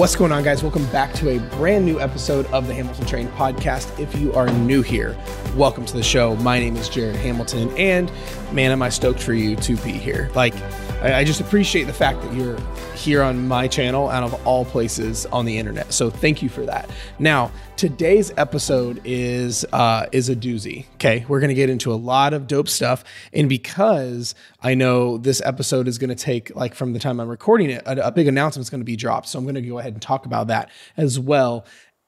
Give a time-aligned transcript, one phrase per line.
[0.00, 0.62] What's going on, guys?
[0.62, 4.00] Welcome back to a brand new episode of the Hamilton Trained podcast.
[4.00, 5.14] If you are new here,
[5.54, 6.36] welcome to the show.
[6.36, 8.10] My name is Jared Hamilton, and
[8.50, 10.30] man, am I stoked for you to be here.
[10.34, 10.54] Like,
[11.02, 12.58] I, just appreciate the fact that you're
[12.94, 15.92] here on my channel out of all places on the internet.
[15.94, 16.90] So thank you for that.
[17.18, 20.84] Now, today's episode is uh, is a doozy.
[20.94, 25.40] Okay, we're gonna get into a lot of dope stuff, and because I know this
[25.42, 28.66] episode is gonna take like from the time I'm recording it, a, a big announcement
[28.66, 29.28] is gonna be dropped.
[29.28, 31.66] So I'm gonna go ahead and talk about that as well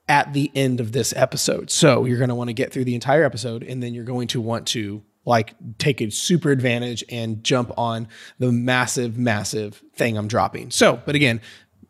[0.08, 1.70] at the end of this episode.
[1.70, 4.26] So you're going to want to get through the entire episode and then you're going
[4.28, 8.08] to want to like take a super advantage and jump on
[8.38, 10.70] the massive, massive thing I'm dropping.
[10.70, 11.40] So, but again,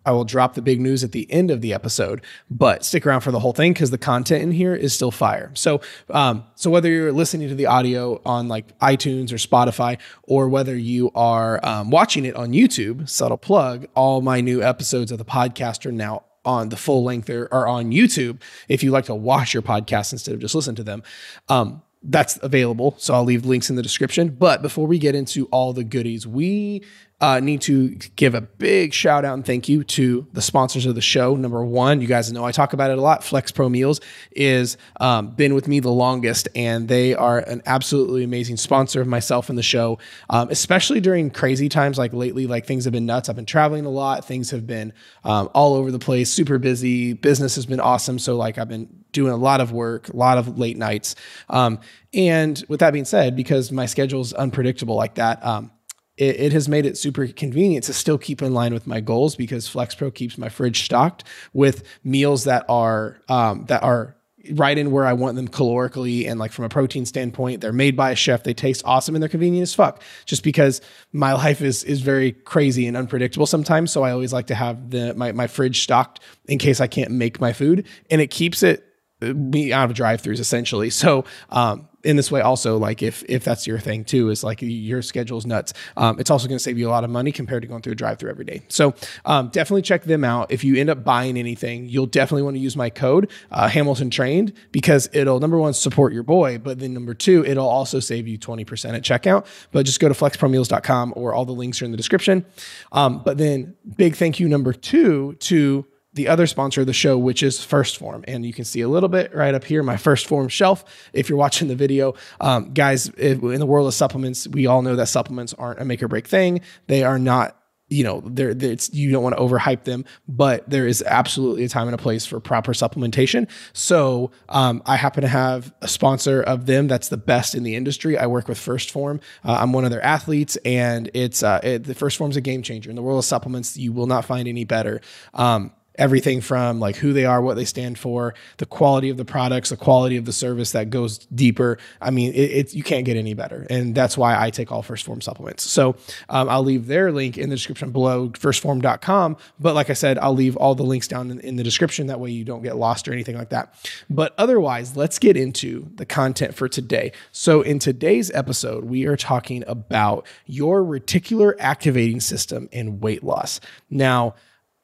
[0.05, 3.21] I will drop the big news at the end of the episode, but stick around
[3.21, 5.53] for the whole thing because the content in here is still fire.
[5.55, 10.49] So, um, so whether you're listening to the audio on like iTunes or Spotify, or
[10.49, 15.19] whether you are um, watching it on YouTube, subtle plug, all my new episodes of
[15.19, 18.41] the podcast are now on the full length or, or on YouTube.
[18.69, 21.05] If you like to watch your podcast instead of just listen to them,
[21.49, 22.95] um, that's available.
[22.99, 24.31] So I'll leave links in the description.
[24.31, 26.83] But before we get into all the goodies, we
[27.23, 30.97] uh, need to give a big shout out and thank you to the sponsors of
[30.97, 31.37] the show.
[31.37, 33.23] Number one, you guys know I talk about it a lot.
[33.23, 34.01] Flex Pro Meals
[34.33, 39.07] is um, been with me the longest, and they are an absolutely amazing sponsor of
[39.07, 42.49] myself and the show, um, especially during crazy times like lately.
[42.49, 43.29] Like things have been nuts.
[43.29, 44.25] I've been traveling a lot.
[44.25, 44.93] Things have been
[45.23, 46.29] um, all over the place.
[46.29, 47.13] Super busy.
[47.13, 48.19] Business has been awesome.
[48.19, 51.15] So like I've been doing a lot of work, a lot of late nights.
[51.49, 51.79] Um,
[52.13, 55.71] and with that being said, because my schedule is unpredictable like that, um,
[56.17, 59.35] it, it, has made it super convenient to still keep in line with my goals
[59.35, 61.25] because FlexPro keeps my fridge stocked
[61.55, 64.17] with meals that are um, that are
[64.51, 67.61] right in where I want them calorically and like from a protein standpoint.
[67.61, 68.43] They're made by a chef.
[68.43, 70.03] They taste awesome and they're convenient as fuck.
[70.27, 70.81] Just because
[71.13, 74.91] my life is is very crazy and unpredictable sometimes, so I always like to have
[74.91, 78.63] the my my fridge stocked in case I can't make my food, and it keeps
[78.63, 78.85] it
[79.23, 80.91] me out of drive-throughs essentially.
[80.91, 84.59] So um, in this way also like if if that's your thing too is like
[84.61, 87.63] your schedule's nuts um, it's also going to save you a lot of money compared
[87.63, 88.63] to going through a drive through every day.
[88.69, 88.95] So
[89.25, 90.51] um, definitely check them out.
[90.51, 94.11] If you end up buying anything you'll definitely want to use my code uh, hamilton
[94.11, 98.27] trained because it'll number one support your boy but then number two it'll also save
[98.27, 99.47] you 20% at checkout.
[99.71, 102.45] But just go to flexpromeals.com or all the links are in the description.
[102.91, 107.17] Um, but then big thank you number two to the other sponsor of the show,
[107.17, 108.25] which is 1st Phorm.
[108.29, 110.85] And you can see a little bit right up here, my 1st Phorm shelf.
[111.13, 114.97] If you're watching the video, um, guys, in the world of supplements, we all know
[114.97, 116.61] that supplements aren't a make or break thing.
[116.87, 117.57] They are not
[117.93, 121.69] you know, there it's you don't want to overhype them, but there is absolutely a
[121.69, 123.49] time and a place for proper supplementation.
[123.75, 127.77] So um, I happen to have a sponsor of them that's the best in the
[127.77, 128.17] industry.
[128.17, 129.21] I work with 1st Phorm.
[129.45, 132.63] Uh, I'm one of their athletes, and it's uh, it, the 1st Phorm's a game
[132.63, 133.77] changer in the world of supplements.
[133.77, 135.03] You will not find any better.
[135.35, 139.25] Um, everything from like who they are, what they stand for, the quality of the
[139.25, 141.79] products, the quality of the service that goes deeper.
[142.01, 144.83] I mean, it, it you can't get any better, and that's why I take all
[144.83, 145.71] 1st Phorm supplements.
[145.71, 145.97] So
[146.29, 149.37] um, I'll leave their link in the description below, 1stphorm.com.
[149.61, 152.07] But like I said, I'll leave all the links down in, in the description.
[152.07, 153.75] That way you don't get lost or anything like that.
[154.09, 157.13] But otherwise, let's get into the content for today.
[157.33, 163.61] So in today's episode, we are talking about your reticular activating system and weight loss.
[163.91, 164.35] Now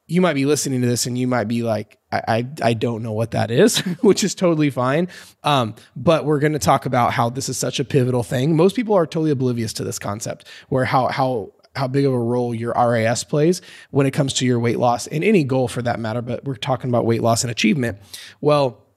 [0.08, 3.02] you might be listening to this and you might be like, I, I, I don't
[3.02, 5.08] know what that is, which is totally fine.
[5.44, 8.56] Um, but we're going to talk about how this is such a pivotal thing.
[8.56, 12.18] Most people are totally oblivious to this concept, where how how how big of a
[12.18, 13.60] role your RAS plays
[13.90, 16.22] when it comes to your weight loss and any goal for that matter.
[16.22, 17.98] But we're talking about weight loss and achievement.
[18.40, 18.87] Well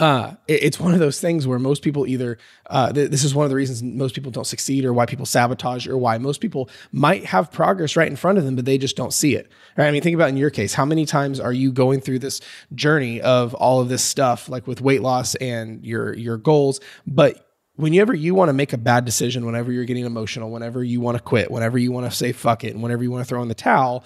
[0.00, 2.38] uh, it, it's one of those things where most people either
[2.70, 5.26] uh, th- this is one of the reasons most people don't succeed or why people
[5.26, 8.78] sabotage or why most people might have progress right in front of them but they
[8.78, 9.88] just don't see it right?
[9.88, 12.40] I mean think about in your case how many times are you going through this
[12.74, 17.44] journey of all of this stuff like with weight loss and your your goals but
[17.74, 21.16] whenever you want to make a bad decision whenever you're getting emotional whenever you want
[21.16, 23.42] to quit whenever you want to say fuck it and whenever you want to throw
[23.42, 24.04] in the towel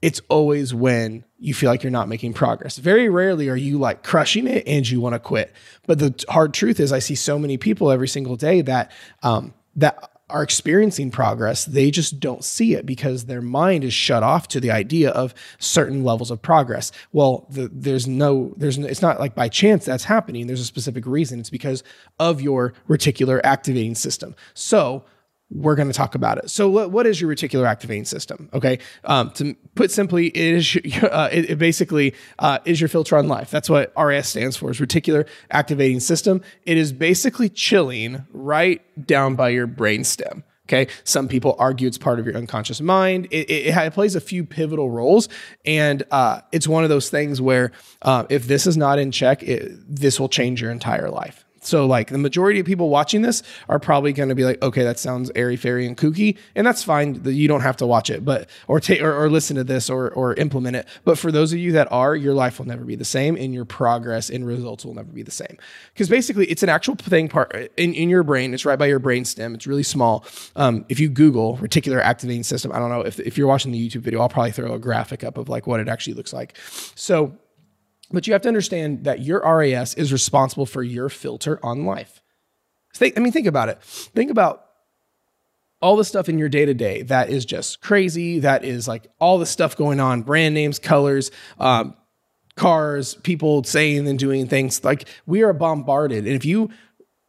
[0.00, 2.78] it's always when you feel like you're not making progress.
[2.78, 5.52] Very rarely are you like crushing it and you want to quit.
[5.86, 8.92] But the hard truth is, I see so many people every single day that
[9.22, 11.64] um, that are experiencing progress.
[11.64, 15.34] They just don't see it because their mind is shut off to the idea of
[15.58, 16.92] certain levels of progress.
[17.12, 20.46] Well, the, there's no, there's no, it's not like by chance that's happening.
[20.46, 21.40] There's a specific reason.
[21.40, 21.82] It's because
[22.18, 24.36] of your reticular activating system.
[24.52, 25.04] So
[25.50, 26.50] we're going to talk about it.
[26.50, 28.50] So, what, what is your reticular activating system?
[28.52, 33.16] Okay, um, to put simply, it is uh, it, it, basically uh, is your filter
[33.16, 33.50] on life.
[33.50, 34.70] That's what RAS stands for.
[34.70, 36.42] Is reticular activating system.
[36.64, 40.44] It is basically chilling right down by your brain stem.
[40.68, 40.92] Okay.
[41.04, 43.26] Some people argue it's part of your unconscious mind.
[43.30, 45.30] It, it, it plays a few pivotal roles.
[45.64, 47.72] And uh, it's one of those things where
[48.02, 51.46] uh, if this is not in check, this will change your entire life.
[51.68, 54.84] So, like the majority of people watching this are probably going to be like, okay,
[54.84, 57.20] that sounds airy fairy and kooky, and that's fine.
[57.24, 60.10] You don't have to watch it, but or take or, or, listen to this or
[60.12, 60.88] or implement it.
[61.04, 63.52] But for those of you that are, your life will never be the same, and
[63.52, 65.58] your progress and results will never be the same.
[65.92, 68.54] Because basically, it's an actual thing part in, in your brain.
[68.54, 69.54] It's right by your brain stem.
[69.54, 70.24] It's really small.
[70.56, 73.88] Um, if you Google reticular activating system, I don't know if if you're watching the
[73.88, 76.56] YouTube video, I'll probably throw a graphic up of like what it actually looks like.
[76.94, 77.36] So
[78.10, 82.22] but you have to understand that your RAS is responsible for your filter on life.
[82.94, 83.82] Think, I mean, think about it.
[83.82, 84.64] Think about
[85.80, 88.40] all the stuff in your day to day that is just crazy.
[88.40, 91.94] That is like all the stuff going on brand names, colors, um,
[92.56, 94.84] cars, people saying and doing things.
[94.84, 96.26] Like we are bombarded.
[96.26, 96.70] And if you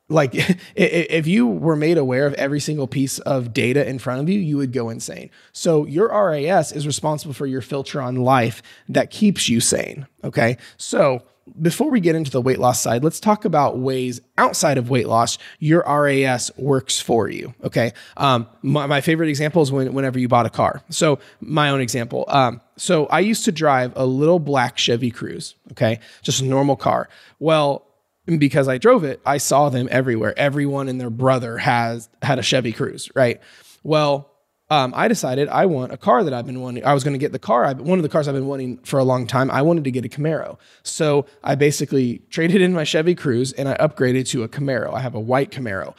[0.10, 0.32] like
[0.76, 4.40] if you were made aware of every single piece of data in front of you
[4.40, 5.30] you would go insane.
[5.54, 10.58] So your ras is responsible for your filter on life that keeps you sane okay?
[10.78, 11.24] So
[11.60, 15.08] before we get into the weight loss side let's talk about ways outside of weight
[15.08, 17.94] loss your ras works for you okay?
[18.18, 20.84] Um, my, my, favorite example is when, whenever you bought a car.
[20.90, 25.54] So my own example um, so i used to drive a little black chevy cruze
[25.72, 26.00] okay?
[26.22, 27.10] Just a normal car.
[27.40, 27.89] Well
[28.38, 30.38] because I drove it, I saw them everywhere.
[30.38, 33.42] Everyone and their brother has had a Chevy Cruze, right?
[33.84, 34.30] Well,
[34.72, 36.86] um, I decided I want a car that I've been wanting.
[36.86, 37.66] I was going to get the car.
[37.66, 39.50] I, one of the cars I've been wanting for a long time.
[39.50, 40.60] I wanted to get a Camaro.
[40.84, 44.94] So I basically traded in my Chevy Cruze and I upgraded to a Camaro.
[44.94, 45.96] I have a white Camaro.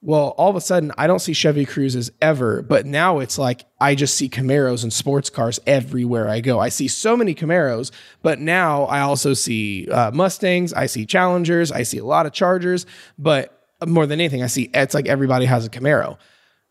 [0.00, 3.64] Well, all of a sudden, I don't see Chevy Cruzes ever, but now it's like
[3.80, 6.60] I just see Camaros and sports cars everywhere I go.
[6.60, 7.90] I see so many Camaros,
[8.22, 12.32] but now I also see uh, Mustangs, I see Challengers, I see a lot of
[12.32, 12.86] Chargers,
[13.18, 16.16] but more than anything, I see it's like everybody has a Camaro.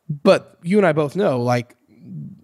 [0.10, 1.76] But you and I both know, like,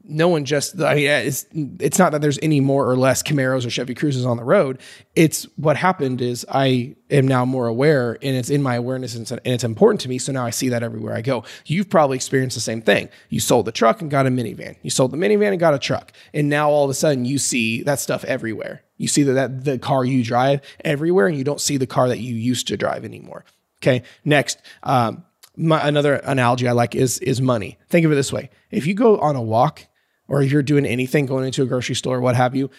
[0.05, 1.45] no one just I mean, it's
[1.79, 4.79] it's not that there's any more or less Camaros or Chevy Cruzes on the road.
[5.15, 9.39] It's what happened is I am now more aware and it's in my awareness and
[9.45, 10.17] it's, important to me.
[10.17, 11.45] So now I see that everywhere I go.
[11.65, 13.09] You've probably experienced the same thing.
[13.29, 14.75] You sold the truck and got a minivan.
[14.81, 16.11] You sold the minivan and got a truck.
[16.33, 18.83] And now all of a sudden you see that stuff everywhere.
[18.97, 22.09] You see that, that the car you drive everywhere and you don't see the car
[22.09, 23.45] that you used to drive anymore.
[23.81, 24.03] Okay.
[24.25, 25.23] Next, um,
[25.55, 27.77] my, another analogy I like is is money.
[27.89, 29.85] Think of it this way: if you go on a walk
[30.33, 32.71] or if you're doing anything, going into a grocery store, what have you,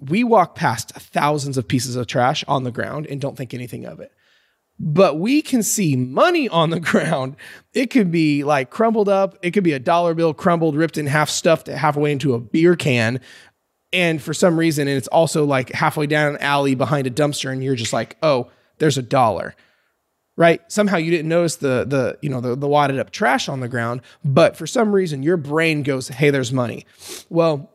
[0.00, 3.84] we walk past thousands of pieces of trash on the ground and don't think anything
[3.84, 4.10] of it.
[4.78, 7.36] But we can see money on the ground.
[7.74, 9.36] It could be like crumbled up.
[9.42, 12.76] It could be a dollar bill crumbled, ripped in half, stuffed halfway into a beer
[12.76, 13.20] can.
[13.92, 17.52] And for some reason, and it's also like halfway down an alley behind a dumpster,
[17.52, 19.54] and you're just like, oh, there's a dollar
[20.36, 20.60] right?
[20.70, 23.68] Somehow you didn't notice the the you know the, the wadded up trash on the
[23.68, 26.86] ground, but for some reason your brain goes, "Hey, there's money."
[27.28, 27.70] Well,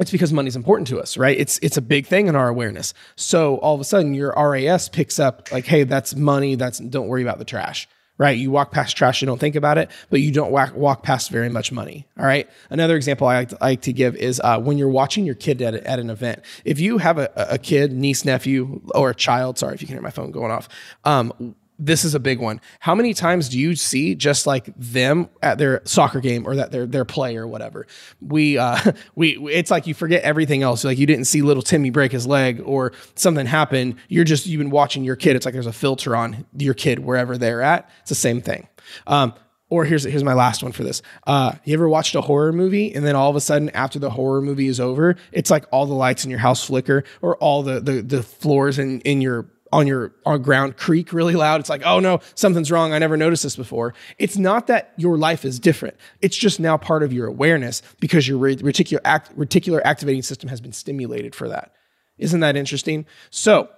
[0.00, 1.38] it's because money's important to us, right?
[1.38, 2.94] It's it's a big thing in our awareness.
[3.16, 6.54] So all of a sudden your RAS picks up like, "Hey, that's money.
[6.54, 8.38] That's don't worry about the trash." Right?
[8.38, 11.30] You walk past trash, you don't think about it, but you don't walk, walk past
[11.30, 12.06] very much money.
[12.16, 12.48] All right.
[12.70, 15.34] Another example I like to, I like to give is uh, when you're watching your
[15.34, 16.44] kid at, at an event.
[16.64, 19.96] If you have a, a kid, niece, nephew, or a child, sorry if you can
[19.96, 20.68] hear my phone going off,
[21.04, 22.60] um, this is a big one.
[22.78, 26.70] How many times do you see just like them at their soccer game or that
[26.70, 27.86] their their play or whatever?
[28.20, 28.78] We uh
[29.16, 30.84] we it's like you forget everything else.
[30.84, 33.96] Like you didn't see little Timmy break his leg or something happen.
[34.08, 35.34] You're just you've been watching your kid.
[35.34, 37.90] It's like there's a filter on your kid wherever they're at.
[38.02, 38.68] It's the same thing.
[39.08, 39.34] Um,
[39.68, 41.02] or here's here's my last one for this.
[41.26, 44.10] Uh, you ever watched a horror movie and then all of a sudden after the
[44.10, 47.64] horror movie is over, it's like all the lights in your house flicker or all
[47.64, 51.58] the the, the floors in in your on your on ground creak really loud.
[51.58, 52.92] It's like, oh no, something's wrong.
[52.92, 53.94] I never noticed this before.
[54.18, 55.96] It's not that your life is different.
[56.20, 60.60] It's just now part of your awareness because your reticular, act, reticular activating system has
[60.60, 61.72] been stimulated for that.
[62.18, 63.06] Isn't that interesting?
[63.30, 63.70] So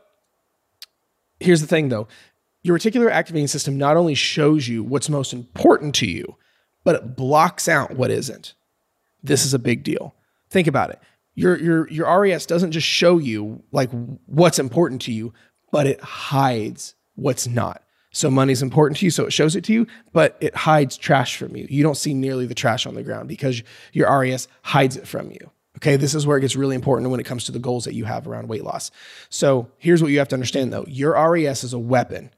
[1.39, 2.09] here's the thing though.
[2.63, 6.37] Your reticular activating system not only shows you what's most important to you,
[6.83, 8.55] but it blocks out what isn't.
[9.23, 10.15] This is a big deal.
[10.51, 11.01] Think about it.
[11.35, 13.91] Your, your, your RAS doesn't just show you like
[14.27, 15.33] what's important to you,
[15.75, 17.83] but it hides what's not.
[18.13, 21.37] So money's important to you, so it shows it to you, but it hides trash
[21.37, 21.67] from you.
[21.69, 23.61] You don't see nearly the trash on the ground because
[23.93, 25.51] your RAS hides it from you.
[25.79, 27.95] Okay, this is where it gets really important when it comes to the goals that
[27.95, 28.93] you have around weight loss.
[29.31, 32.31] So here's what you have to understand though your RAS is a weapon,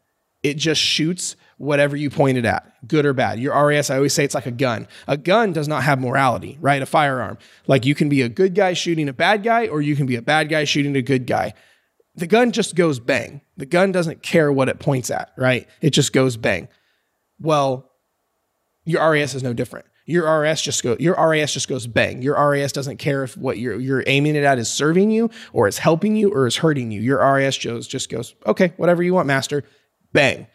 [0.43, 3.39] it just shoots whatever you point it at, good or bad.
[3.39, 4.89] Your RAS, I always say it's like a gun.
[5.09, 6.81] A gun does not have morality, right?
[6.81, 7.37] A firearm.
[7.67, 10.17] Like you can be a good guy shooting a bad guy, or you can be
[10.17, 11.53] a bad guy shooting a good guy
[12.17, 13.43] the gun just goes bang.
[13.57, 15.69] The gun doesn't care what it points at, right?
[15.81, 16.69] It just goes bang.
[17.39, 17.91] Well,
[18.85, 19.87] your RAS is no different.
[20.07, 22.23] Your RAS just go your RAS just goes bang.
[22.23, 25.67] Your RAS doesn't care if what you're you're aiming it at is serving you or
[25.67, 27.01] is helping you or is hurting you.
[27.01, 29.65] Your RAS just just goes, okay, whatever you want, master.
[30.13, 30.47] Bang.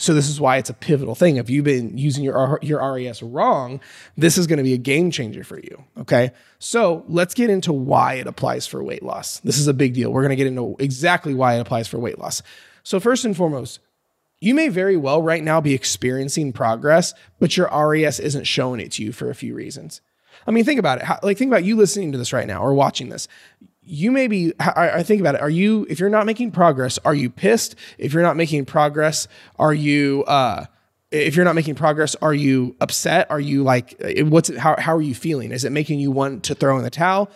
[0.00, 1.36] So this is why it's a pivotal thing.
[1.36, 3.80] If you've been using your your RAS wrong,
[4.16, 5.84] this is going to be a game changer for you.
[5.98, 9.40] Okay, so let's get into why it applies for weight loss.
[9.40, 10.12] This is a big deal.
[10.12, 12.42] We're going to get into exactly why it applies for weight loss.
[12.84, 13.80] So first and foremost,
[14.40, 18.92] you may very well right now be experiencing progress, but your RAS isn't showing it
[18.92, 20.00] to you for a few reasons.
[20.46, 21.24] I mean, think about it.
[21.24, 23.26] Like, think about you listening to this right now or watching this.
[23.88, 25.40] You may be, I, I think about it.
[25.40, 27.74] Are you, if you're not making progress, are you pissed?
[27.96, 29.28] If you're not making progress,
[29.58, 30.66] are you, uh,
[31.10, 33.30] if you're not making progress, are you upset?
[33.30, 35.52] Are you like, what's how, how are you feeling?
[35.52, 37.30] Is it making you want to throw in the towel?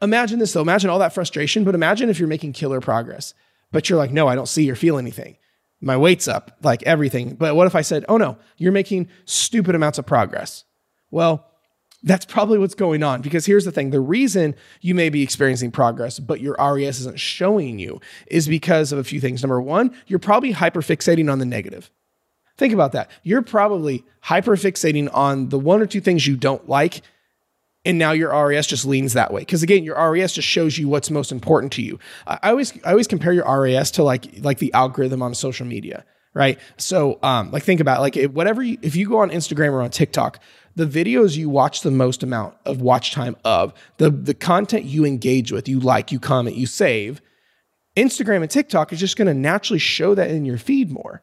[0.00, 0.62] Imagine this though.
[0.62, 3.32] Imagine all that frustration, but imagine if you're making killer progress,
[3.70, 5.36] but you're like, no, I don't see or feel anything
[5.82, 7.34] my weight's up, like everything.
[7.34, 10.64] But what if I said, oh no, you're making stupid amounts of progress?
[11.10, 11.46] Well,
[12.02, 15.70] that's probably what's going on because here's the thing the reason you may be experiencing
[15.70, 19.42] progress, but your RAS isn't showing you is because of a few things.
[19.42, 21.90] Number one, you're probably hyperfixating on the negative.
[22.56, 23.10] Think about that.
[23.22, 27.02] You're probably hyperfixating on the one or two things you don't like
[27.84, 29.40] and now your RAS just leans that way.
[29.40, 31.98] Because again, your RAS just shows you what's most important to you.
[32.26, 36.04] I always I always compare your RAS to like like the algorithm on social media,
[36.34, 36.58] right?
[36.76, 39.82] So um, like think about it, like whatever you, if you go on Instagram or
[39.82, 40.40] on TikTok,
[40.74, 45.04] the videos you watch the most amount of watch time of the the content you
[45.04, 47.20] engage with, you like, you comment, you save.
[47.96, 51.22] Instagram and TikTok is just going to naturally show that in your feed more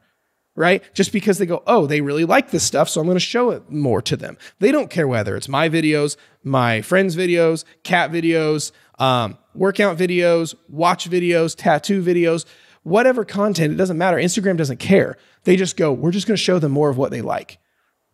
[0.59, 0.83] right?
[0.93, 3.51] Just because they go, oh, they really like this stuff, so I'm going to show
[3.51, 4.37] it more to them.
[4.59, 10.55] They don't care whether it's my videos, my friends' videos, cat videos, um, workout videos,
[10.67, 12.43] watch videos, tattoo videos,
[12.83, 14.17] whatever content, it doesn't matter.
[14.17, 15.17] Instagram doesn't care.
[15.43, 17.59] They just go, we're just going to show them more of what they like.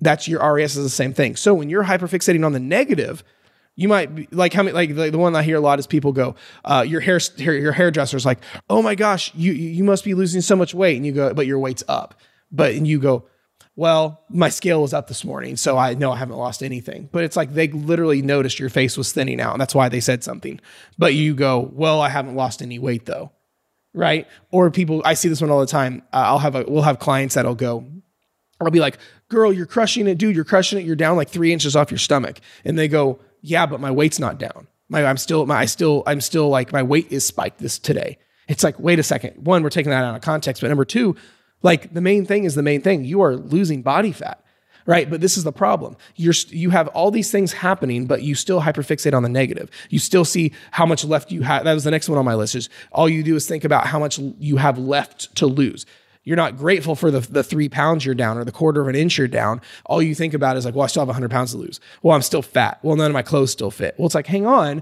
[0.01, 1.35] That's your RAS is the same thing.
[1.35, 3.23] So when you're hyperfixating on the negative,
[3.75, 5.87] you might be like how many like the, the one I hear a lot is
[5.87, 10.13] people go, uh, your hair your hairdresser's like, oh my gosh, you you must be
[10.13, 12.19] losing so much weight, and you go, but your weight's up.
[12.51, 13.25] But and you go,
[13.75, 17.09] well, my scale was up this morning, so I know I haven't lost anything.
[17.11, 19.99] But it's like they literally noticed your face was thinning out, and that's why they
[19.99, 20.61] said something.
[20.97, 23.31] But you go, well, I haven't lost any weight though,
[23.95, 24.27] right?
[24.51, 26.03] Or people, I see this one all the time.
[26.13, 27.87] Uh, I'll have a, we'll have clients that'll go,
[28.61, 28.97] I'll be like,
[29.27, 30.35] girl, you're crushing it, dude.
[30.35, 30.85] You're crushing it.
[30.85, 34.19] You're down like three inches off your stomach, and they go, yeah, but my weight's
[34.19, 34.67] not down.
[34.87, 38.17] My, I'm still, my, I still, I'm still like my weight is spiked this today.
[38.47, 39.45] It's like, wait a second.
[39.45, 41.15] One, we're taking that out of context, but number two,
[41.63, 43.03] like the main thing is the main thing.
[43.03, 44.43] You are losing body fat,
[44.85, 45.09] right?
[45.09, 45.95] But this is the problem.
[46.15, 49.69] You're you have all these things happening, but you still hyperfixate on the negative.
[49.89, 51.63] You still see how much left you have.
[51.63, 52.55] That was the next one on my list.
[52.55, 55.85] Is all you do is think about how much you have left to lose.
[56.23, 58.95] You're not grateful for the, the three pounds you're down or the quarter of an
[58.95, 59.61] inch you're down.
[59.85, 61.79] All you think about is like, well, I still have 100 pounds to lose.
[62.01, 62.79] Well, I'm still fat.
[62.81, 63.93] Well, none of my clothes still fit.
[63.97, 64.81] Well, it's like, hang on,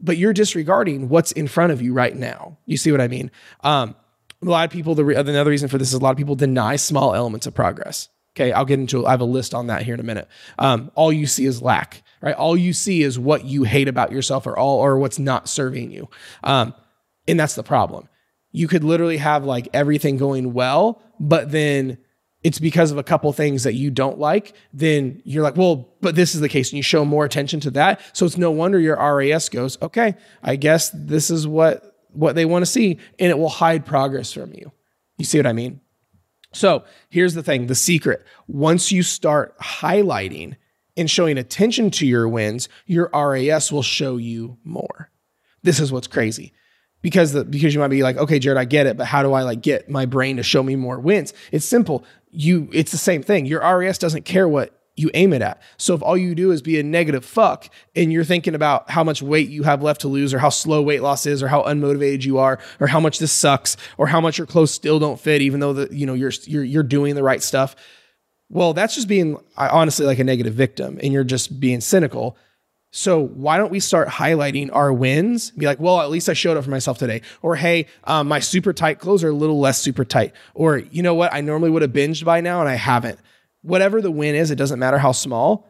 [0.00, 2.58] but you're disregarding what's in front of you right now.
[2.66, 3.30] You see what I mean?
[3.62, 3.94] Um,
[4.42, 6.34] a lot of people, the re- another reason for this is a lot of people
[6.34, 8.08] deny small elements of progress.
[8.36, 9.06] Okay, I'll get into.
[9.06, 10.28] I have a list on that here in a minute.
[10.58, 12.34] Um, all you see is lack, right?
[12.34, 15.92] All you see is what you hate about yourself, or all, or what's not serving
[15.92, 16.08] you.
[16.42, 16.74] Um,
[17.28, 18.08] and that's the problem.
[18.50, 21.98] You could literally have like everything going well, but then
[22.42, 24.54] it's because of a couple things that you don't like.
[24.72, 27.70] Then you're like, well, but this is the case, and you show more attention to
[27.72, 28.00] that.
[28.12, 32.44] So it's no wonder your RAS goes, okay, I guess this is what what they
[32.44, 34.72] want to see, and it will hide progress from you.
[35.18, 35.80] You see what I mean?
[36.54, 40.56] So here's the thing the secret once you start highlighting
[40.96, 45.10] and showing attention to your wins, your RAS will show you more.
[45.62, 46.52] This is what's crazy.
[47.02, 49.34] Because the, because you might be like, okay, Jared, I get it, but how do
[49.34, 51.34] I like get my brain to show me more wins?
[51.52, 52.04] It's simple.
[52.30, 53.44] You, it's the same thing.
[53.44, 55.60] Your RAS doesn't care what you aim it at.
[55.76, 59.02] So if all you do is be a negative fuck and you're thinking about how
[59.02, 61.62] much weight you have left to lose or how slow weight loss is or how
[61.62, 65.18] unmotivated you are or how much this sucks or how much your clothes still don't
[65.18, 67.74] fit even though the you know you're you're you're doing the right stuff.
[68.50, 72.36] Well, that's just being honestly like a negative victim and you're just being cynical.
[72.92, 75.50] So why don't we start highlighting our wins?
[75.50, 77.22] Be like, well, at least I showed up for myself today.
[77.42, 80.32] Or hey, um, my super tight clothes are a little less super tight.
[80.54, 81.34] Or you know what?
[81.34, 83.18] I normally would have binged by now and I haven't
[83.64, 85.66] whatever the win is, it doesn't matter how small.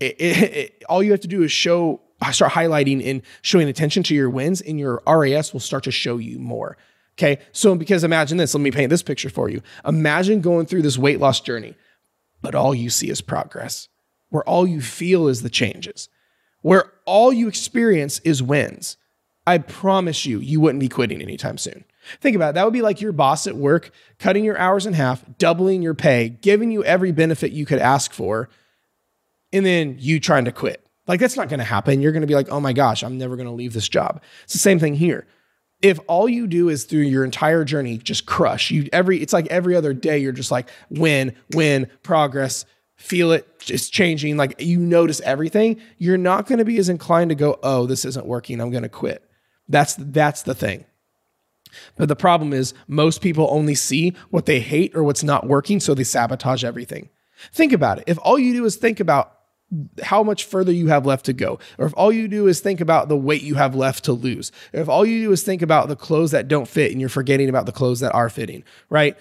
[0.00, 2.00] It, it, it, all you have to do is show,
[2.32, 6.16] start highlighting and showing attention to your wins, and your RAS will start to show
[6.16, 6.76] you more.
[7.16, 7.40] Okay.
[7.52, 9.62] So, because imagine this, let me paint this picture for you.
[9.86, 11.76] Imagine going through this weight loss journey,
[12.42, 13.88] but all you see is progress,
[14.30, 16.08] where all you feel is the changes,
[16.62, 18.96] where all you experience is wins.
[19.46, 21.84] I promise you, you wouldn't be quitting anytime soon.
[22.20, 22.54] Think about it.
[22.54, 25.94] That would be like your boss at work cutting your hours in half, doubling your
[25.94, 28.48] pay, giving you every benefit you could ask for,
[29.52, 30.84] and then you trying to quit.
[31.06, 32.00] Like that's not going to happen.
[32.00, 34.22] You're going to be like, "Oh my gosh, I'm never going to leave this job."
[34.44, 35.26] It's the same thing here.
[35.82, 39.46] If all you do is through your entire journey just crush, you every it's like
[39.48, 42.64] every other day you're just like win, win, progress,
[42.96, 47.30] feel it just changing, like you notice everything, you're not going to be as inclined
[47.30, 48.60] to go, "Oh, this isn't working.
[48.60, 49.28] I'm going to quit."
[49.68, 50.84] That's that's the thing.
[51.96, 55.80] But the problem is, most people only see what they hate or what's not working,
[55.80, 57.08] so they sabotage everything.
[57.52, 58.04] Think about it.
[58.06, 59.32] If all you do is think about
[60.02, 62.80] how much further you have left to go, or if all you do is think
[62.80, 65.62] about the weight you have left to lose, or if all you do is think
[65.62, 68.62] about the clothes that don't fit and you're forgetting about the clothes that are fitting,
[68.88, 69.16] right?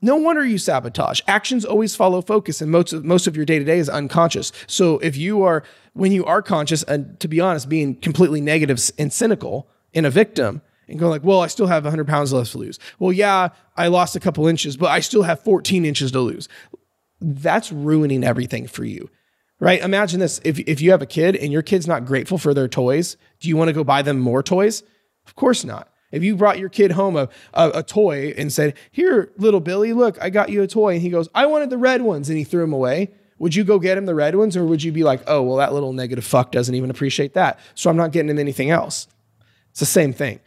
[0.00, 1.22] No wonder you sabotage.
[1.26, 4.52] Actions always follow focus, and most of, most of your day to day is unconscious.
[4.66, 8.90] So if you are, when you are conscious, and to be honest, being completely negative
[8.98, 12.52] and cynical and a victim, and go like, well, I still have 100 pounds left
[12.52, 12.78] to lose.
[12.98, 16.48] Well, yeah, I lost a couple inches, but I still have 14 inches to lose.
[17.20, 19.10] That's ruining everything for you,
[19.60, 19.80] right?
[19.80, 22.68] Imagine this: if if you have a kid and your kid's not grateful for their
[22.68, 24.82] toys, do you want to go buy them more toys?
[25.26, 25.88] Of course not.
[26.14, 29.92] If you brought your kid home a, a, a, toy and said, Here, little Billy,
[29.92, 30.94] look, I got you a toy.
[30.94, 32.28] And he goes, I wanted the red ones.
[32.28, 33.10] And he threw them away.
[33.40, 34.56] Would you go get him the red ones?
[34.56, 37.58] Or would you be like, Oh, well, that little negative fuck doesn't even appreciate that.
[37.74, 39.08] So I'm not getting him anything else.
[39.70, 40.38] It's the same thing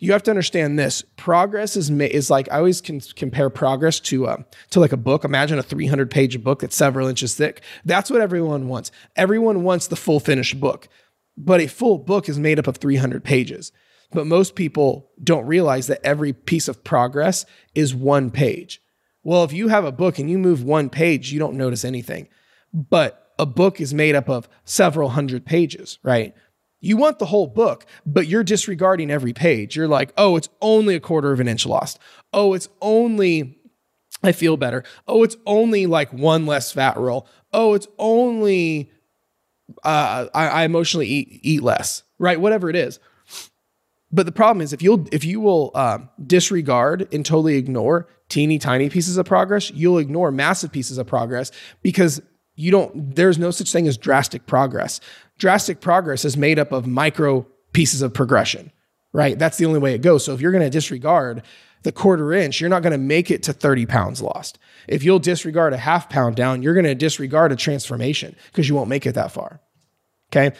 [0.00, 1.02] you have to understand this.
[1.16, 5.24] Progress is is like i always can compare progress to uh, to like a book.
[5.24, 7.62] Imagine a 300 page book that's several inches thick.
[7.84, 8.90] That's what everyone wants.
[9.14, 10.88] Everyone wants the full finished book
[11.36, 13.72] but a full book is made up of 300 pages.
[14.12, 18.82] But most people don't realize that every piece of progress is one page.
[19.22, 22.28] Well if you have a book and you move one page you don't notice anything.
[22.72, 26.34] But a book is made up of several hundred pages right
[26.80, 29.76] you want the whole book, but you're disregarding every page.
[29.76, 31.98] You're like, oh, it's only a quarter of an inch lost.
[32.32, 33.58] Oh, it's only,
[34.22, 34.84] I feel better.
[35.06, 37.26] Oh, it's only like one less fat roll.
[37.52, 38.90] Oh, it's only,
[39.84, 42.40] uh, I, I emotionally eat, eat less, right?
[42.40, 42.98] Whatever it is.
[44.12, 48.58] But the problem is if you'll if you will um, disregard and totally ignore teeny
[48.58, 52.20] tiny pieces of progress, you'll ignore massive pieces of progress because
[52.60, 55.00] you don't there's no such thing as drastic progress
[55.40, 58.70] drastic progress is made up of micro pieces of progression,
[59.12, 59.38] right?
[59.38, 60.24] That's the only way it goes.
[60.24, 61.42] So if you're going to disregard
[61.82, 64.58] the quarter inch, you're not going to make it to 30 pounds lost.
[64.86, 68.74] If you'll disregard a half pound down, you're going to disregard a transformation because you
[68.74, 69.60] won't make it that far.
[70.30, 70.54] Okay.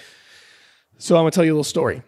[0.98, 2.02] So I'm going to tell you a little story.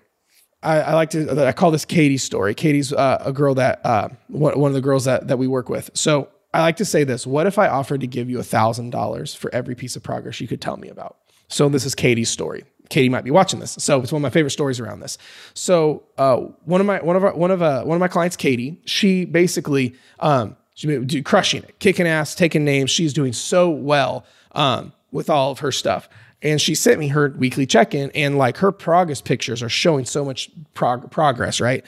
[0.62, 2.55] I, I like to, I call this Katie's story.
[2.55, 5.90] Katie's uh, a girl that, uh, one, of the girls that, that we work with.
[5.94, 9.37] So I like to say this What if I offered to give you a $1,000
[9.37, 11.17] for every piece of progress you could tell me about?
[11.49, 12.65] So this is Katie's story.
[12.88, 15.17] Katie might be watching this, so it's one of my favorite stories around this.
[15.55, 18.37] So uh, one of my one of our, one of uh, one of my clients,
[18.37, 22.91] Katie, she basically um, she crushing it, kicking ass, taking names.
[22.91, 26.09] She's doing so well um, with all of her stuff.
[26.43, 30.05] And she sent me her weekly check in, and like her progress pictures are showing
[30.05, 31.85] so much prog- progress, right?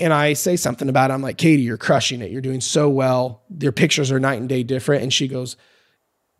[0.00, 1.14] And I say something about it.
[1.14, 2.30] I'm like, Katie, you're crushing it.
[2.30, 3.42] You're doing so well.
[3.60, 5.02] Your pictures are night and day different.
[5.02, 5.56] And she goes,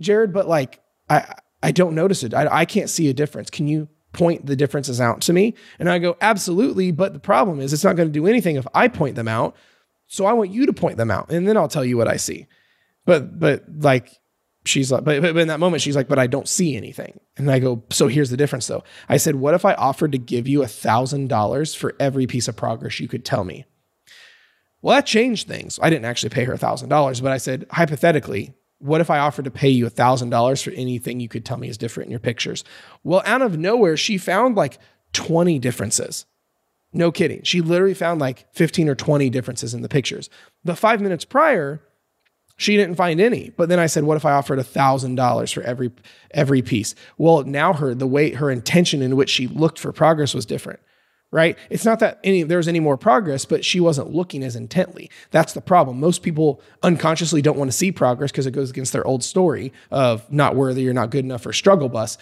[0.01, 2.35] Jared, but like, I, I don't notice it.
[2.35, 3.51] I, I can't see a difference.
[3.51, 5.55] Can you point the differences out to me?
[5.79, 6.91] And I go, absolutely.
[6.91, 9.57] But the problem is, it's not going to do anything if I point them out.
[10.07, 12.17] So I want you to point them out, and then I'll tell you what I
[12.17, 12.49] see.
[13.05, 14.11] But but like
[14.65, 17.19] she's like, but, but in that moment she's like, but I don't see anything.
[17.37, 18.85] And I go, so here's the difference though.
[19.09, 22.49] I said, what if I offered to give you a thousand dollars for every piece
[22.49, 23.65] of progress you could tell me?
[24.83, 25.79] Well, that changed things.
[25.83, 29.19] I didn't actually pay her a thousand dollars, but I said, hypothetically, what if I
[29.19, 32.13] offered to pay you a $1,000 for anything you could tell me is different in
[32.13, 32.65] your pictures?
[33.05, 34.79] Well, out of nowhere, she found like
[35.13, 36.25] 20 differences.
[36.93, 37.43] No kidding.
[37.43, 40.31] She literally found like 15 or 20 differences in the pictures.
[40.65, 41.83] The five minutes prior,
[42.61, 43.51] she didn't find any.
[43.57, 45.91] But then I said, what if I offered $1,000 for every,
[46.33, 46.95] every piece?
[47.17, 50.81] Well, now her, the way her intention in which she looked for progress was different
[51.33, 51.57] right?
[51.69, 55.09] It's not that any there's any more progress, but she wasn't looking as intently.
[55.31, 56.01] That's the problem.
[56.01, 59.73] Most people unconsciously don't want to see progress because it goes against their old story
[59.93, 62.19] of not worthy or not good enough or struggle bus.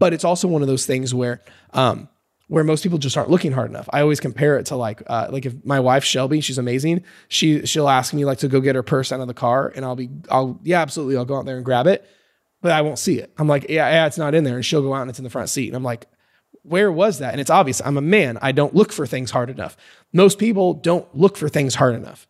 [0.00, 1.40] But it's also one of those things where
[1.72, 2.08] um,
[2.52, 3.88] where most people just aren't looking hard enough.
[3.94, 7.02] I always compare it to like uh, like if my wife Shelby, she's amazing.
[7.28, 9.86] She she'll ask me like to go get her purse out of the car, and
[9.86, 12.06] I'll be I'll yeah absolutely I'll go out there and grab it,
[12.60, 13.32] but I won't see it.
[13.38, 15.24] I'm like yeah yeah it's not in there, and she'll go out and it's in
[15.24, 16.06] the front seat, and I'm like
[16.62, 17.32] where was that?
[17.32, 17.80] And it's obvious.
[17.82, 18.38] I'm a man.
[18.42, 19.74] I don't look for things hard enough.
[20.12, 22.28] Most people don't look for things hard enough,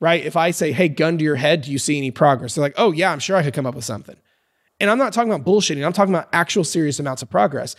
[0.00, 0.22] right?
[0.24, 2.56] If I say, hey, gun to your head, do you see any progress?
[2.56, 4.16] They're like, oh, yeah, I'm sure I could come up with something.
[4.80, 5.86] And I'm not talking about bullshitting.
[5.86, 7.76] I'm talking about actual serious amounts of progress.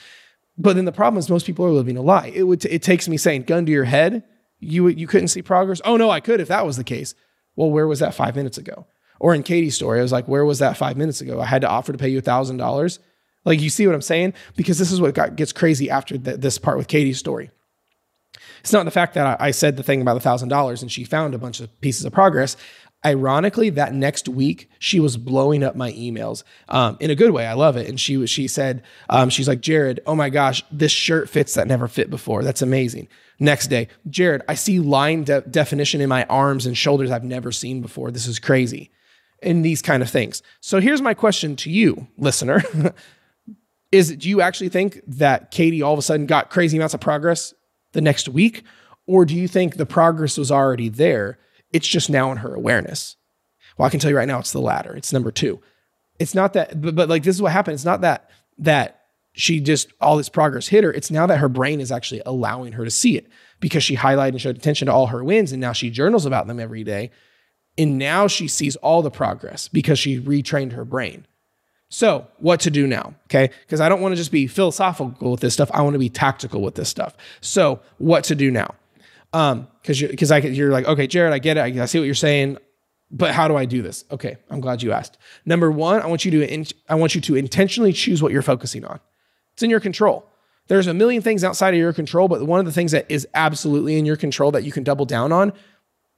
[0.57, 2.31] But then the problem is most people are living a lie.
[2.33, 4.23] It would t- it takes me saying gun to your head.
[4.59, 5.81] You you couldn't see progress?
[5.83, 7.15] Oh no, I could if that was the case.
[7.55, 8.85] Well, where was that five minutes ago?
[9.19, 11.39] Or in Katie's story, I was like, where was that five minutes ago?
[11.39, 12.99] I had to offer to pay you a thousand dollars.
[13.45, 14.33] Like, you see what I'm saying?
[14.55, 17.51] Because this is what got, gets crazy after the, this part with Katie's story.
[18.61, 20.91] It's not the fact that I, I said the thing about the thousand dollars and
[20.91, 22.55] she found a bunch of pieces of progress.
[23.05, 27.45] Ironically, that next week she was blowing up my emails um, in a good way.
[27.45, 27.89] I love it.
[27.89, 31.53] And she was she said um, she's like Jared, oh my gosh, this shirt fits
[31.55, 32.43] that never fit before.
[32.43, 33.07] That's amazing.
[33.39, 37.51] Next day, Jared, I see line de- definition in my arms and shoulders I've never
[37.51, 38.11] seen before.
[38.11, 38.89] This is crazy.
[39.41, 40.41] And these kind of things.
[40.61, 42.63] So here's my question to you, listener.
[43.91, 47.01] is do you actually think that Katie all of a sudden got crazy amounts of
[47.01, 47.53] progress
[47.91, 48.63] the next week?
[49.05, 51.37] Or do you think the progress was already there?
[51.73, 53.17] It's just now in her awareness.
[53.77, 54.95] Well, I can tell you right now, it's the latter.
[54.95, 55.59] It's number two.
[56.19, 57.73] It's not that, but, but like this is what happened.
[57.73, 59.01] It's not that that
[59.33, 60.93] she just all this progress hit her.
[60.93, 63.27] It's now that her brain is actually allowing her to see it
[63.59, 66.47] because she highlighted and showed attention to all her wins, and now she journals about
[66.47, 67.11] them every day.
[67.77, 71.25] And now she sees all the progress because she retrained her brain.
[71.89, 73.15] So, what to do now?
[73.25, 73.51] Okay.
[73.65, 75.69] Because I don't want to just be philosophical with this stuff.
[75.73, 77.15] I want to be tactical with this stuff.
[77.41, 78.75] So, what to do now?
[79.33, 81.61] Um, because you're, because I you're like, okay, Jared, I get it.
[81.61, 82.57] I, I see what you're saying,
[83.11, 84.05] but how do I do this?
[84.11, 85.17] Okay, I'm glad you asked.
[85.45, 88.41] Number one, I want you to in, I want you to intentionally choose what you're
[88.41, 88.99] focusing on.
[89.53, 90.25] It's in your control.
[90.67, 93.27] There's a million things outside of your control, but one of the things that is
[93.33, 95.51] absolutely in your control that you can double down on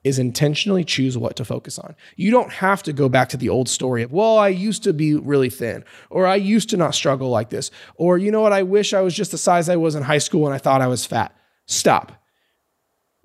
[0.04, 1.96] is intentionally choose what to focus on.
[2.16, 4.94] You don't have to go back to the old story of, well, I used to
[4.94, 8.54] be really thin, or I used to not struggle like this, or you know what,
[8.54, 10.82] I wish I was just the size I was in high school and I thought
[10.82, 11.36] I was fat.
[11.66, 12.12] Stop.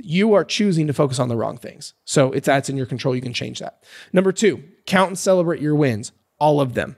[0.03, 1.95] You are choosing to focus on the wrong things.
[2.05, 3.15] So it's that's in your control.
[3.15, 3.85] You can change that.
[4.13, 6.97] Number two, count and celebrate your wins, all of them.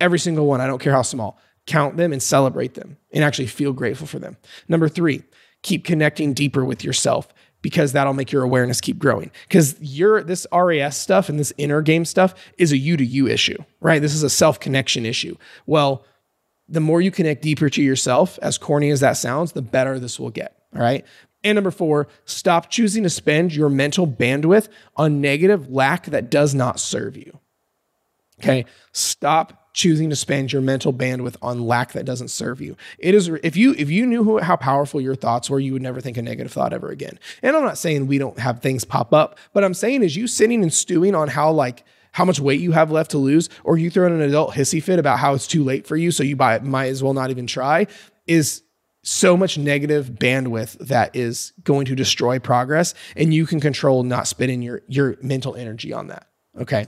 [0.00, 0.60] Every single one.
[0.60, 1.38] I don't care how small.
[1.66, 4.36] Count them and celebrate them and actually feel grateful for them.
[4.68, 5.22] Number three,
[5.62, 7.28] keep connecting deeper with yourself
[7.62, 9.30] because that'll make your awareness keep growing.
[9.48, 13.26] Because your this RAS stuff and this inner game stuff is a you to you
[13.26, 14.00] issue, right?
[14.00, 15.36] This is a self connection issue.
[15.66, 16.04] Well,
[16.68, 20.20] the more you connect deeper to yourself, as corny as that sounds, the better this
[20.20, 20.54] will get.
[20.74, 21.04] All right.
[21.44, 26.54] And number four, stop choosing to spend your mental bandwidth on negative lack that does
[26.54, 27.38] not serve you.
[28.40, 28.64] Okay.
[28.92, 32.76] Stop choosing to spend your mental bandwidth on lack that doesn't serve you.
[32.98, 35.82] It is if you if you knew who, how powerful your thoughts were, you would
[35.82, 37.18] never think a negative thought ever again.
[37.42, 40.26] And I'm not saying we don't have things pop up, but I'm saying is you
[40.26, 43.78] sitting and stewing on how like how much weight you have left to lose, or
[43.78, 46.24] you throw in an adult hissy fit about how it's too late for you, so
[46.24, 47.86] you buy, might as well not even try,
[48.26, 48.62] is
[49.08, 54.28] so much negative bandwidth that is going to destroy progress, and you can control not
[54.28, 56.28] spending your your mental energy on that.
[56.60, 56.86] Okay.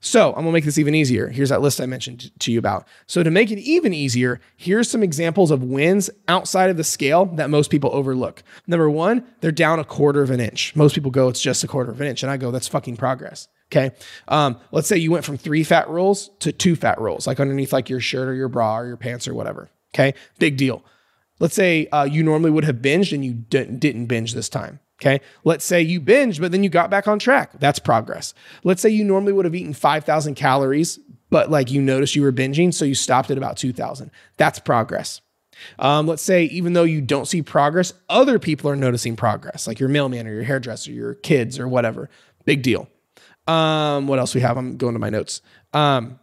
[0.00, 1.28] So I'm gonna make this even easier.
[1.28, 2.86] Here's that list I mentioned to you about.
[3.06, 7.24] So to make it even easier, here's some examples of wins outside of the scale
[7.36, 8.42] that most people overlook.
[8.66, 10.76] Number one, they're down a quarter of an inch.
[10.76, 12.22] Most people go, it's just a quarter of an inch.
[12.22, 13.48] And I go, that's fucking progress.
[13.72, 13.94] Okay.
[14.28, 17.72] Um, let's say you went from three fat rolls to two fat rolls, like underneath
[17.72, 19.70] like your shirt or your bra or your pants or whatever.
[19.94, 20.12] Okay.
[20.38, 20.84] Big deal.
[21.40, 24.80] Let's say uh, you normally would have binged and you didn't binge this time.
[25.00, 25.20] Okay.
[25.42, 27.50] Let's say you binge, but then you got back on track.
[27.58, 28.32] That's progress.
[28.62, 30.98] Let's say you normally would have eaten 5,000 calories,
[31.30, 34.10] but like you noticed you were binging, so you stopped at about 2,000.
[34.36, 35.20] That's progress.
[35.78, 39.80] Um, let's say even though you don't see progress, other people are noticing progress, like
[39.80, 42.08] your mailman or your hairdresser, your kids or whatever.
[42.44, 42.88] Big deal.
[43.46, 44.56] Um, what else we have?
[44.56, 45.42] I'm going to my notes.
[45.72, 46.18] Um,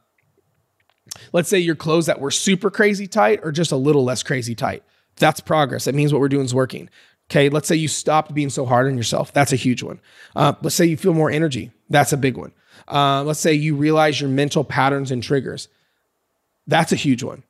[1.34, 4.56] let's say your clothes that were super crazy tight or just a little less crazy
[4.56, 4.84] tight.
[5.22, 5.86] That's progress.
[5.86, 6.90] That means what we're doing is working.
[7.30, 9.32] Okay, let's say you stopped being so hard on yourself.
[9.32, 10.02] That's a huge one.
[10.36, 11.72] Uh, let's say you feel more energy.
[11.90, 12.52] That's a big one.
[12.90, 15.70] Uh, let's say you realize your mental patterns and triggers.
[16.68, 17.44] That's a huge one.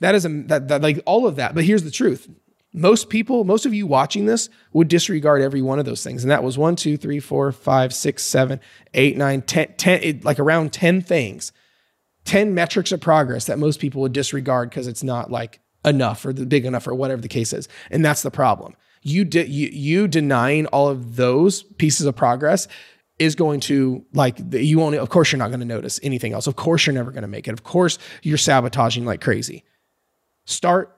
[0.00, 1.54] That is a that, that like all of that.
[1.54, 2.28] But here's the truth:
[2.72, 6.24] most people, most of you watching this, would disregard every one of those things.
[6.24, 8.60] And that was one, two, three, four, five, six, seven,
[8.94, 11.52] eight, nine, ten, ten, it, like around ten things,
[12.24, 16.32] ten metrics of progress that most people would disregard because it's not like enough or
[16.32, 17.68] the big enough or whatever the case is.
[17.90, 18.74] And that's the problem.
[19.02, 22.66] You, de- you you denying all of those pieces of progress
[23.18, 26.46] is going to like you only of course you're not going to notice anything else.
[26.46, 27.52] Of course you're never going to make it.
[27.52, 29.64] Of course you're sabotaging like crazy.
[30.44, 30.94] Start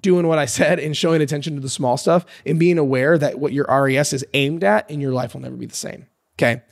[0.00, 3.38] doing what i said and showing attention to the small stuff and being aware that
[3.38, 6.06] what your ras is aimed at in your life will never be the same
[6.38, 6.62] okay?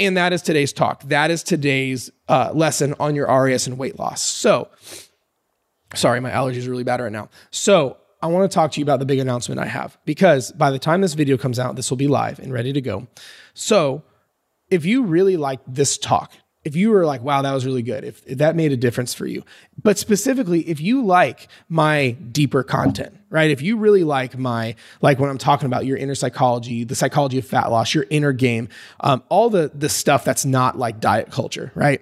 [0.00, 1.02] And that is today's talk.
[1.04, 4.22] That is today's uh, lesson on your ras and weight loss.
[4.22, 4.68] So
[5.94, 8.84] sorry my allergies are really bad right now so I want to talk to you
[8.84, 11.90] about the big announcement I have because by the time this video comes out, this
[11.90, 13.08] will be live and ready to go.
[13.52, 14.04] So,
[14.70, 16.32] if you really like this talk
[16.64, 19.12] if you were like, wow, that was really good, if, if, that made a difference
[19.14, 19.42] for you.
[19.82, 23.50] But specifically, if you like my deeper content, right?
[23.50, 27.38] If you really like my, like when I'm talking about your inner psychology, the psychology
[27.38, 28.68] of fat loss, your inner game,
[29.00, 32.00] um, all the, the stuff that's not like diet culture, right?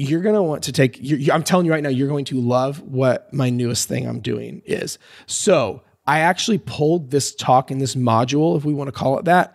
[0.00, 0.98] You're going to want to take,
[1.30, 4.62] I'm telling you right now, you're going to love what my newest thing I'm doing
[4.64, 4.98] is.
[5.26, 9.26] So I actually pulled this talk in this module, if we want to call it
[9.26, 9.54] that,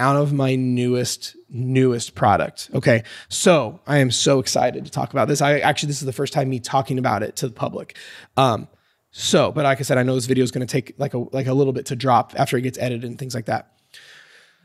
[0.00, 2.70] out of my newest newest product.
[2.74, 3.04] Okay.
[3.28, 5.40] So I am so excited to talk about this.
[5.40, 7.96] I actually, this is the first time me talking about it to the public.
[8.36, 8.66] Um,
[9.12, 11.18] so, but like I said, I know this video is going to take like a,
[11.18, 13.78] like a little bit to drop after it gets edited and things like that.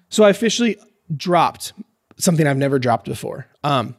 [0.10, 0.80] So I officially
[1.15, 1.74] dropped
[2.18, 3.46] something I've never dropped before.
[3.63, 3.96] Um,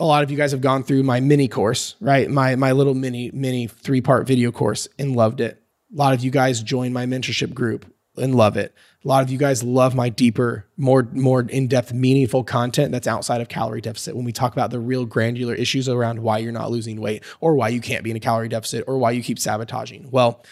[0.00, 2.28] a lot of you guys have gone through my mini course, right?
[2.28, 5.62] My, my little mini, mini three part video course and loved it.
[5.92, 8.74] A lot of you guys joined my mentorship group and love it.
[9.04, 13.40] A lot of you guys love my deeper, more more in-depth, meaningful content that's outside
[13.40, 14.14] of calorie deficit.
[14.14, 17.54] When we talk about the real granular issues around why you're not losing weight or
[17.54, 20.08] why you can't be in a calorie deficit or why you keep sabotaging.
[20.10, 20.44] Well,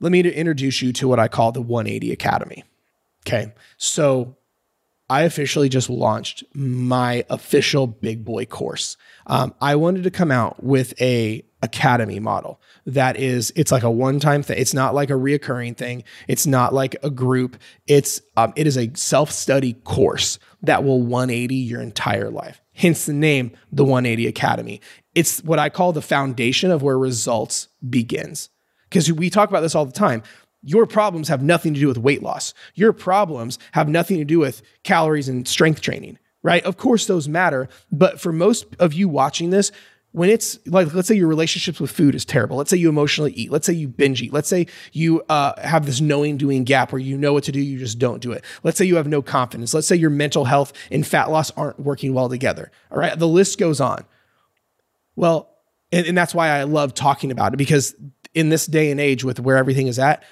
[0.00, 2.64] let me introduce you to what I call the 180 Academy.
[3.26, 3.52] Okay.
[3.76, 4.36] So
[5.10, 8.96] I officially just launched my official big boy course.
[9.26, 13.90] Um, I wanted to come out with a academy model that is it's like a
[13.90, 14.58] one-time thing.
[14.58, 16.04] It's not like a reoccurring thing.
[16.28, 17.56] It's not like a group.
[17.86, 22.60] It's um, it is a self-study course that will 180 your entire life.
[22.72, 24.80] Hence the name the 180 academy.
[25.14, 28.48] It's what i call the foundation of where results begins.
[28.88, 30.22] Because we talk about this all the time
[30.64, 32.54] your problems have nothing to do with weight loss.
[32.74, 36.62] Your problems have nothing to do with calories and strength training right?
[36.64, 39.72] Of course those matter but for most of you watching this
[40.12, 42.56] when it's like let's say your relationships with food is terrible.
[42.56, 43.50] Let's say you emotionally eat.
[43.50, 44.32] Let's say you binge eat.
[44.32, 47.60] Let's say you uh, have this knowing doing gap where you know what to do
[47.60, 48.44] you just don't do it.
[48.62, 49.74] Let's say you have no confidence.
[49.74, 53.18] Let's say your mental health and fat loss aren't working well together all right?
[53.18, 54.04] The list goes on.
[55.16, 55.50] Well
[55.90, 57.94] and, and that's why i love talking about it because
[58.34, 60.24] in this day and age with where everything is at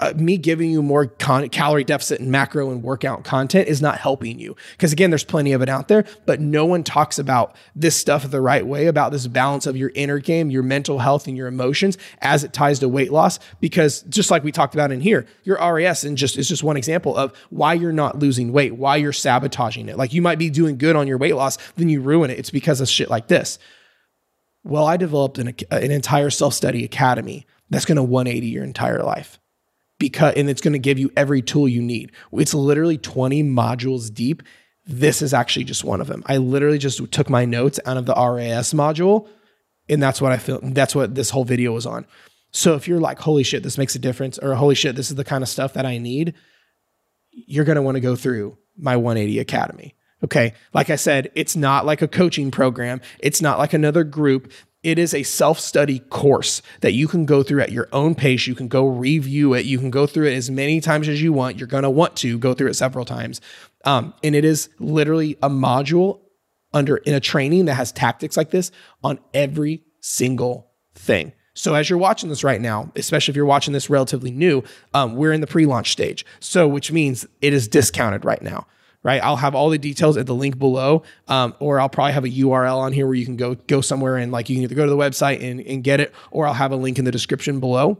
[0.00, 3.98] uh, me giving you more con- calorie deficit and macro and workout content is not
[3.98, 4.56] helping you.
[4.72, 8.28] Because again, there's plenty of it out there, but no one talks about this stuff
[8.30, 11.48] the right way, about this balance of your inner game, your mental health, and your
[11.48, 13.38] emotions as it ties to weight loss.
[13.60, 16.76] Because just like we talked about in here, your RAS and just is just one
[16.76, 19.98] example of why you're not losing weight, why you're sabotaging it.
[19.98, 22.38] Like you might be doing good on your weight loss, then you ruin it.
[22.38, 23.58] It's because of shit like this.
[24.64, 29.02] Well, I developed an, an entire self study academy that's going to 180 your entire
[29.02, 29.39] life
[30.00, 32.10] because and it's going to give you every tool you need.
[32.32, 34.42] It's literally 20 modules deep.
[34.84, 36.24] This is actually just one of them.
[36.26, 39.28] I literally just took my notes out of the RAS module
[39.88, 42.06] and that's what I feel that's what this whole video was on.
[42.50, 45.16] So if you're like holy shit this makes a difference or holy shit this is
[45.16, 46.34] the kind of stuff that I need,
[47.30, 49.94] you're going to want to go through my 180 Academy.
[50.24, 50.54] Okay.
[50.74, 53.00] Like I said, it's not like a coaching program.
[53.20, 54.52] It's not like another group.
[54.82, 58.46] It is a self study course that you can go through at your own pace.
[58.46, 59.66] You can go review it.
[59.66, 61.58] You can go through it as many times as you want.
[61.58, 63.40] You're going to want to go through it several times.
[63.84, 66.20] Um, and it is literally a module
[66.72, 68.70] under in a training that has tactics like this
[69.04, 71.32] on every single thing.
[71.52, 74.62] So as you're watching this right now, especially if you're watching this relatively new,
[74.94, 76.24] um, we're in the pre-launch stage.
[76.38, 78.66] So which means it is discounted right now
[79.02, 79.22] right?
[79.22, 82.28] I'll have all the details at the link below, um, or I'll probably have a
[82.28, 84.84] URL on here where you can go go somewhere and like you can either go
[84.84, 87.60] to the website and, and get it, or I'll have a link in the description
[87.60, 87.98] below.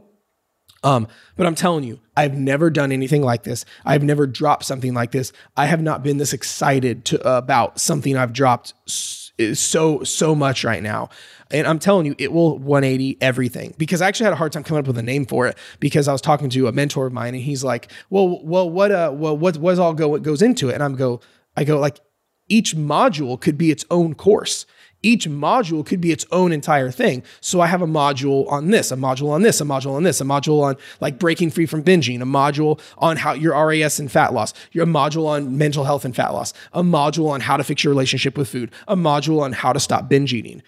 [0.83, 3.65] Um, but I'm telling you, I've never done anything like this.
[3.85, 5.31] I've never dropped something like this.
[5.55, 9.20] I have not been this excited to uh, about something I've dropped so
[9.55, 11.09] so so much right now.
[11.51, 14.63] And I'm telling you, it will 180 everything because I actually had a hard time
[14.63, 17.13] coming up with a name for it because I was talking to a mentor of
[17.13, 20.41] mine and he's like, well, well, what, uh, well, what, what's all go, what goes
[20.41, 20.75] into it?
[20.75, 21.19] And I'm go,
[21.57, 21.99] I go like
[22.47, 24.65] each module could be its own course.
[25.03, 27.23] Each module could be its own entire thing.
[27.39, 30.21] So I have a module on this, a module on this, a module on this,
[30.21, 34.11] a module on like breaking free from binging, a module on how your RAS and
[34.11, 37.63] fat loss, your module on mental health and fat loss, a module on how to
[37.63, 40.61] fix your relationship with food, a module on how to stop binge eating.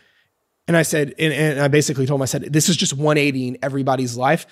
[0.68, 3.50] And I said, and, and I basically told him, I said, this is just 180
[3.50, 4.48] in everybody's life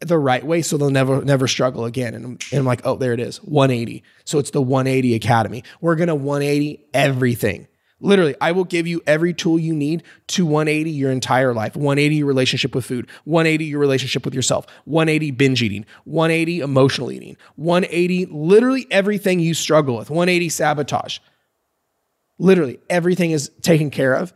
[0.00, 2.96] the right way so they'll never never struggle again and I'm, and I'm like oh
[2.96, 7.68] there it is 180 so it's the 180 academy we're to 180 everything
[8.00, 11.76] literally i will give you every tool you need to 180 your entire life.
[11.76, 13.08] 180 your relationship with food.
[13.24, 14.66] 180 your relationship with yourself.
[14.84, 15.84] 180 binge eating.
[16.04, 17.36] 180 emotional eating.
[17.56, 20.10] 180 literally everything you struggle with.
[20.10, 21.18] 180 sabotage.
[22.38, 24.32] Literally everything is taken care of.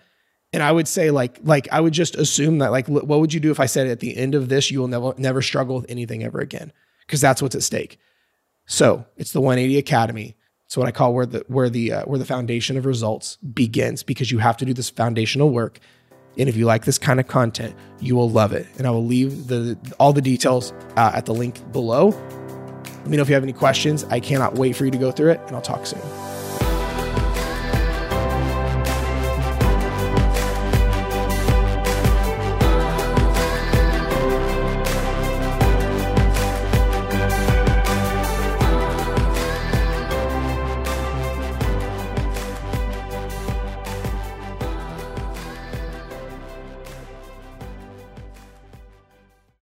[0.53, 3.41] And I would say like like I would just assume that like what would you
[3.41, 5.87] do if I said at the end of this you will never never struggle with
[5.89, 6.73] anything ever again?
[7.07, 7.99] Because that's what's at stake.
[8.67, 10.37] So it's the 180 Academy.
[10.75, 14.03] It's what I call where the where the uh, where the foundation of results begins
[14.03, 15.79] because you have to do this foundational work.
[16.37, 18.67] And if you like this kind of content, you will love it.
[18.77, 22.09] And I will leave the all the details uh, at the link below.
[22.09, 24.03] Let me know if you have any questions.
[24.11, 26.34] I cannot wait for you to go through it, and I'll talk soon.